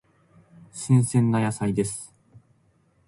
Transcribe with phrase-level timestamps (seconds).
[0.71, 2.11] 新鮮な野菜です。